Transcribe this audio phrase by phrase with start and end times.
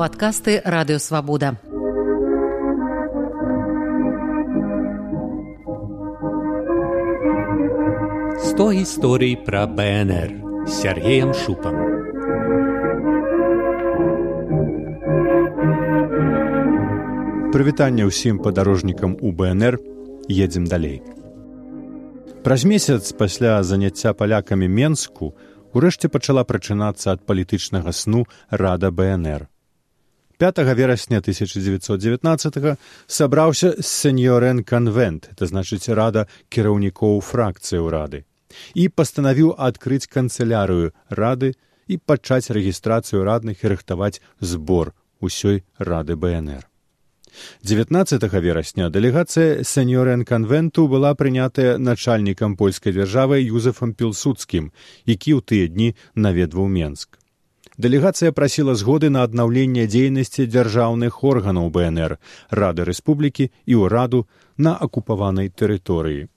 [0.00, 1.60] Падкасты радыёвабода.
[8.40, 11.76] Сто гісторый пра БНР з Сергеем Шупам.
[17.52, 19.76] Прывітанне ўсім падарожнікам у БНР
[20.32, 21.04] едзем далей.
[22.40, 25.36] Праз месяц пасля заняцця палякамі Менску
[25.76, 29.49] урэшце пачала прачынацца ад палітычнага сну рада БНР.
[30.40, 38.24] 5 верасня 1919 сабраўся сеньорен канвент, это значыць рада кіраўнікоў фракцыі рады
[38.72, 41.52] і пастанавіў адкрыць канцылярыю рады
[41.92, 46.64] і пачаць рэгістрацыю радных і рыхтаваць збор усёй рады бнр
[47.60, 54.72] 19 верасня дэлегацыя сеньорен канвенту была прынятая начальнікам польскай дзяржавы юзефам пілсудскім
[55.04, 57.19] які ў тыя дні наведваў менск
[57.80, 62.18] дэлегацыя прасіла згоды на аднаўленне дзейнасці дзяржаўных органаў бнр
[62.60, 66.28] рады рэспублікі і ўраду на акупаванай тэрыторыі.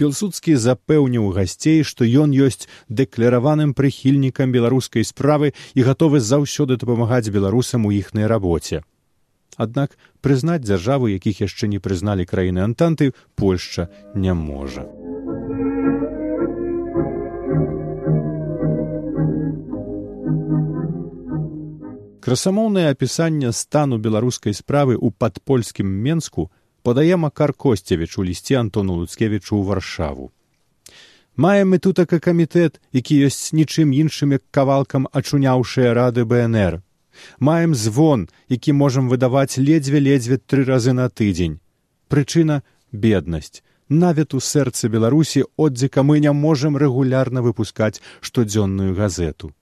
[0.00, 7.86] Пілсудскі запэўніў гасцей што ён ёсць дэкляраваным прыхільнікам беларускай справы і гатовы заўсёды дапамагаць беларусам
[7.86, 8.82] у іхнай рабоце.
[9.54, 14.88] Аднак прызнаць дзяржавы якіх яшчэ не прызналі краіны антанты польшча не можа
[22.24, 26.48] красамоўнае апісанне стану беларускай справы ў падпольскім менску
[26.88, 30.30] падае макар косцевіч у лісце антону луцкевічу ў варшаву.
[31.36, 36.80] Маем мы тутака камітэт які ёсць нічым іншым як кавалкам ачуняўшыя рады бнр.
[37.38, 41.58] Маем звон які можам выдаваць ледзьве ледзьве тры разы на тыдзень.
[42.08, 49.52] Прычына беднасць нават у сэрцы беларусі оддзіка мы не можам рэгулярна выпускаць штодзённую газету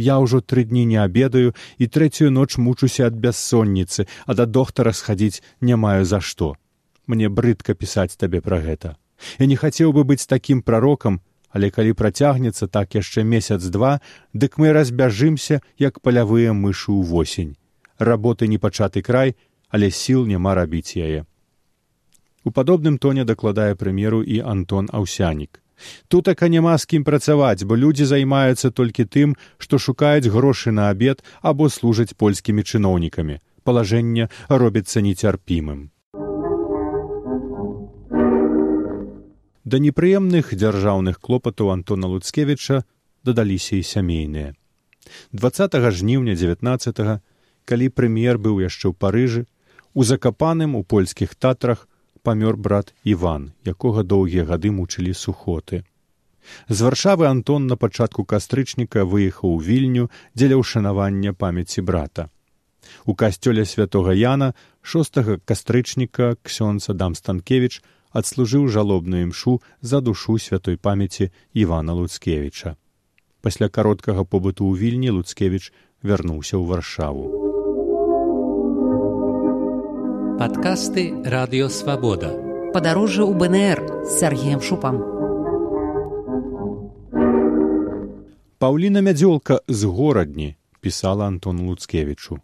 [0.00, 4.92] я ўжо тры дні не абедаю і трэцюю ноч мучуся ад бяссонніцы а да доктара
[4.92, 6.56] схадзіць не маю за што.
[7.06, 8.96] Мне брыдка пісаць табе пра гэта.
[9.38, 14.00] Я не хацеў бы быць такім прарокам але калі працягнецца так яшчэ месяц два
[14.32, 17.56] дык мы разбяжымся як палявыя мышы ўвосень
[17.98, 19.34] работы не пачаты край
[19.68, 21.24] але сіл няма рабіць яе.
[22.44, 25.60] У падобным тоне дакладае прэмеру і антон аўсянік
[26.08, 31.24] тутака няма з кім працаваць бо людзі займаюцца толькі тым што шукаюць грошы на абед
[31.42, 33.40] або служаць польскімі чыноўнікамі.
[33.64, 35.90] Палажэнне робіцца нецярпімым.
[39.64, 42.82] Да непрыемных дзяржаўных клопатаў антона луцкевіча
[43.22, 44.56] дадаліся і сямейныя.
[45.32, 47.20] Двадцатого жніўня девятнадцатого
[47.64, 49.42] калі прэм'ер быў яшчэ ў парыжы
[49.94, 51.86] у закапаным у польскіх татрах
[52.22, 55.82] памёр брат іван якога доўгія гады мучылі сухоты.
[56.68, 62.28] З варшавы антон на пачатку кастрычніка выехаў у вільню дзеля ўшанавання памяці брата.
[63.04, 67.82] У касцёле святого яна шостага кастрычніка ксёнц адам станкевич
[68.12, 72.76] адслужыў жалобную імшу за душу святой памяці івана луцкевіча.
[73.40, 77.39] Пасля кароткага побыту ў вільні луцкевіч вярнуўся ў варшаву
[80.40, 81.02] падкасты
[81.32, 82.28] радыёвабода
[82.72, 84.96] падарожжа ў бнр з сергеем шупам.
[88.56, 92.40] Паўліна мядзёлка з горадні пісала антон луцкевічу.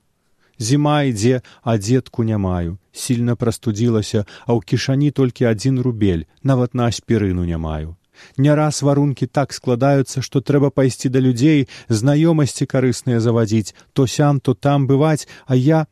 [0.60, 2.76] Зіма ідзе а дзетку не маю.
[2.92, 7.96] Сильно прастудзілася а ў кішані толькі адзін рубель нават на аспірыну не маю.
[8.36, 14.44] Не раз варункі так складаюцца што трэба пайсці да людзей знаёмасці карысныя завадзіць то сям
[14.44, 15.86] то там бываць а я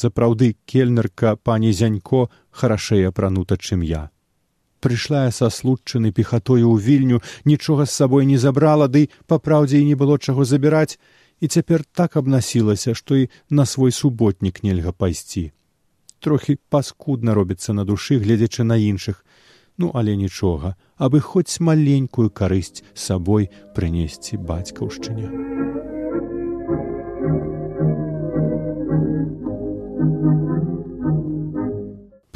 [0.00, 4.08] сапраўды кельнерка пані зянько харашэй апранута чым я
[4.80, 9.88] прыйшла я са случчыны пехатою ў вільню нічога з сабой не забрала ды папраўдзе і
[9.92, 10.96] не было чаго забіраць
[11.40, 15.52] і цяпер так абнасілася, што і на свой суботнік нельга пайсці.
[16.20, 19.24] Трохі паскудна робіцца на душы, гледзячы на іншых,
[19.78, 25.79] ну але нічога, абы хоць маленькую карысць сабой прынесці бацькаўшчыне.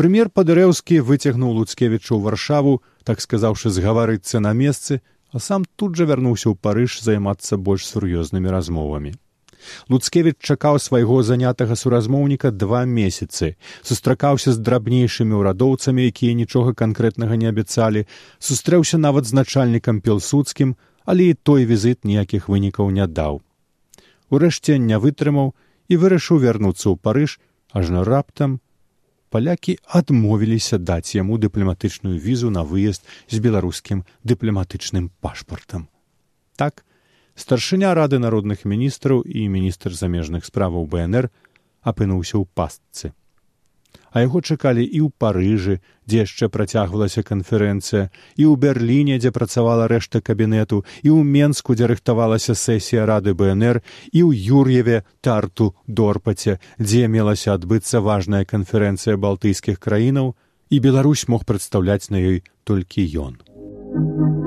[0.04, 2.72] Прымер падарэўскі выцягнуў луцкевічу ў варшаву,
[3.08, 5.00] так сказаўшы згаварыцца на месцы,
[5.32, 9.14] а сам тут жа вярнуўся ў парыж займацца больш сур'ёзнымі размовамі.
[9.88, 17.48] Луцкевіч чакаў свайго занятага суразмоўніка два месяцы сустракаўся з драбнейшымі ўрадоўцамі якія нічога канкрэтнага не
[17.48, 18.04] абяцалі
[18.50, 20.76] сустрэўся нават з начальнікам пелсудскім
[21.08, 23.40] але і той візіт ніякіх вынікаў не даў.
[24.28, 25.56] Урэшце не вытрымаў
[25.88, 27.40] і вырашыў вярнуцца ў парыж
[27.72, 28.60] ажно раптам
[29.34, 35.88] палякі адмовіліся даць яму дыпламатычную візу на выезд з беларускім дыпламатычным пашпартам.
[36.54, 36.84] Так
[37.34, 41.30] старшыня рады народных міністраў і міністр замежных справаў бнр
[41.82, 43.10] апынуўся ў пастцы
[44.14, 49.88] а яго чакалі і ў парыжы дзе яшчэ працягвалася канферэнцыя і ў берліне дзе працавала
[49.90, 53.82] рэшта кабінету і ў менску дзе рыхтавалася сесія рады бнр
[54.12, 60.34] і ў юр'еве тарту дорпаце дзе мелася адбыцца важная канферэнцыя балтыйскіх краінаў
[60.70, 64.43] і беларусь мог прадстаўляць на ёй толькі ён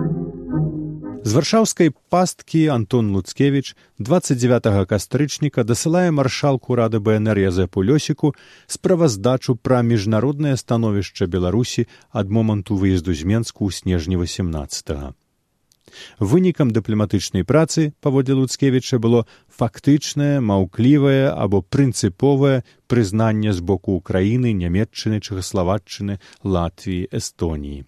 [1.27, 8.31] з варшаўскай пасткі антон луцкевич 29 кастрычніка дасылае маршалку рады бнр язэпу лёсіку
[8.75, 11.83] справаздачу пра міжнароднае становішча беларусі
[12.21, 15.19] ад моманту выезду з менску ў снежні 18
[16.31, 25.19] вынікам дыпламатычнай працы паводле луцкевіча было фактычнае маўклівае або прынцыповае прызнанне з боку ўкраіны нямметчыны
[25.19, 26.19] чэхаславатчыны
[26.55, 27.83] латвіі эстоніі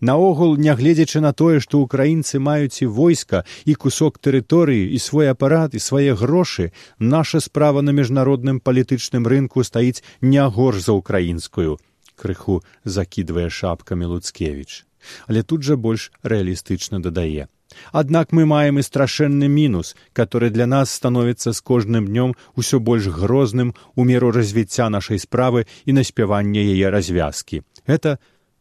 [0.00, 5.74] наогул нягледзячы на тое што ўкраінцы маюць і войска і кусок тэрыторыі і свой апарат
[5.74, 11.78] і свае грошы наша справа на міжнародным палітычным рынку стаіць не горш за украінскую.
[12.18, 14.88] Крыху закідвае шапкамі луцкевич
[15.26, 17.48] але тут жа больш рэалістычна дадае.
[17.92, 23.06] Аднак мы маем і страшэнны мінус который для нас становіцца з кожным днём усё больш
[23.06, 27.62] грозным у меру развіцця нашай справы і наспявання яе развязкі.
[27.86, 28.18] Это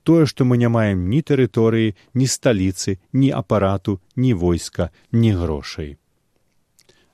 [0.07, 5.98] тое што мы не маем ні тэрыторыі ні сталіцы ні апарату ні войска ні грошай.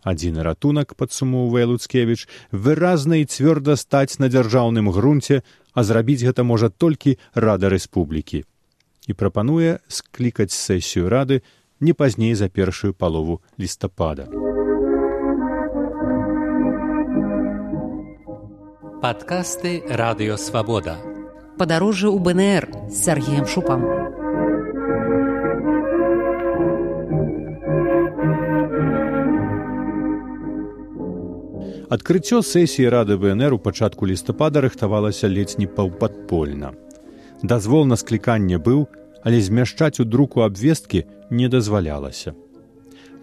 [0.04, 5.42] Адзіны ратунак падсумоўвае луцкевич выразна і цвёрда стаць на дзяржаўным грунце
[5.74, 8.44] а зрабіць гэта можа толькі рада рэспублікі.
[9.10, 11.42] І прапануе склікаць сесію рады
[11.80, 14.30] не пазней за першую палову лістапада.
[19.02, 21.13] Падкасты радыёвабода
[21.58, 23.86] падарожжа ў бнр з сергеем шупам.
[31.94, 36.74] Адкрыццё сесіі рады бнр у пачатку лістапада рыхтавалася ледзь не паўпадпольна.
[37.44, 38.88] Дазвол на скліканне быў
[39.24, 42.36] але змяшчаць у друку абвесткі не дазвалялася.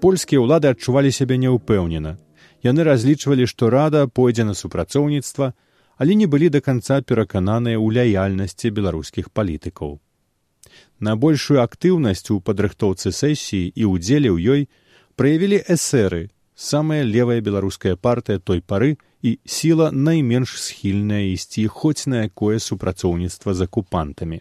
[0.00, 2.16] Польскія ўлады адчувалі сябе няўпэўнена.
[2.64, 5.52] Яны разлічвалі што рада пойдзе на супрацоўніцтва
[6.00, 9.98] але не былі да канца перакананыя ў лаяльнасці беларускіх палітыкаў.
[11.06, 14.62] На большую актыўнасць у падрыхтоўцы сесіі і ўдзеле ў ёй
[15.20, 16.22] праявілі эсеры,
[16.56, 23.52] самая левая беларуская партыя той пары і сіла найменш схільная ісці хоць на якое супрацоўніцтва
[23.52, 24.40] з акупантамі.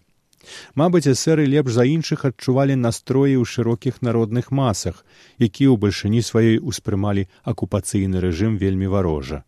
[0.80, 5.04] Мабыць, эсеры лепш за іншых адчувалі настроі ў шырокіх народных масах,
[5.44, 9.44] якія ў бальшыні сваёй успрымалі акупацыйны рэжым вельмі варожа.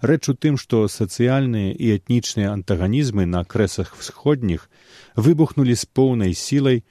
[0.00, 4.68] Рэч у тым, што сацыяльныя і этнічныя антаганізмы на крэсах сходніх
[5.16, 6.82] выбухнулі з поўнай сілай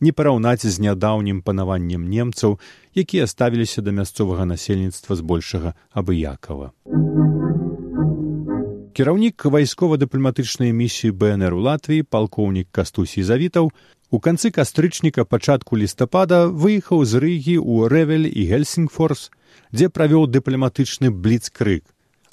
[0.00, 2.60] не параўнаць з нядаўнім панаваннем немцаў,
[2.94, 6.72] якія ставіліся да мясцовага насельніцтва збольшага абыякава.
[8.96, 13.72] Кіраўнік вайскова-дыпламатычнай місіі бнр у латвіі палкоўнік кастусій завітаў
[14.10, 19.28] у канцы кастрычніка пачатку лістапада выехаў з рыгі ў рэвель і гельсінгфорс
[19.72, 21.84] дзе правёў дыпламатычны бліцкрык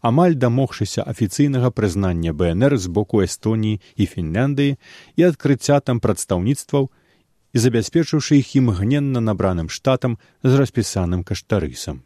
[0.03, 4.75] амаль дамогшыся афіцыйнага прызнання бнр з боку эстоніі і фінляндыі
[5.15, 6.89] і адкрыцця там прадстаўніцтваў
[7.53, 12.03] і забяспечыўшы іх імгненна набраным штатам з распісаным каштарысам.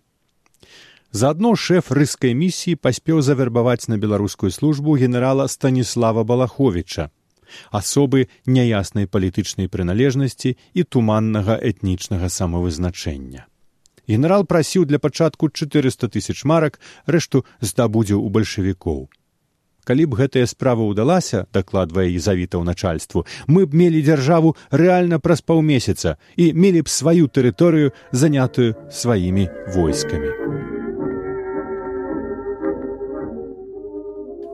[1.11, 7.09] Заадно шэф рыскай місіі паспеў завербаваць на беларускую службу генерала станіслава балаховича
[7.71, 13.47] асобы няяснай палітычнай прыналежнасці і туманнага этнічнага самавызначэння
[14.07, 19.07] генерал прасіў для пачатку чатырыста тысяч марак рэшту здабудзе ў бальшавікоў.
[19.87, 26.19] Калі б гэтая справа ўдалася дакладвае езавітаў начальству мы б мелі дзяржаву рэальна праз паўмесяца
[26.35, 30.31] і мелі б сваю тэрыторыю занятую сваімі войскамі.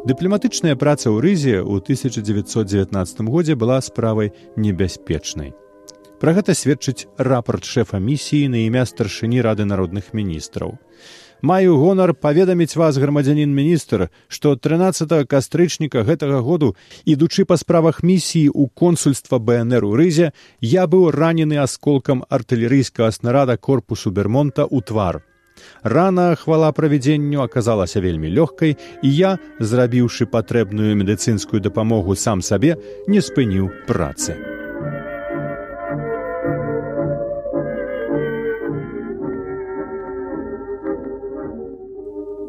[0.04, 5.56] Дыпламатычная праца ў рызе ў 1919 годзе была справай небяспечнай
[6.24, 10.78] Пра гэта сведчыць рапорт шэфа місіі на імя старшыні рады народных міністраў.
[11.44, 18.56] Маю гонар паведаміць вас грамадзянін міністр, што 13 кастрычніка гэтага году, ідучы па справах місіі
[18.56, 20.32] ў консульства БНР у рызе,
[20.64, 25.28] я быў ранены асколкам артылерыйскага снарада корпусу бермонта ў твар.
[25.84, 32.80] Рана хвала правядзенню аказалася вельмі лёгкай, і я, зрабіўшы патрэбную медыцынскую дапамогу сам сабе,
[33.12, 34.63] не спыніў працы.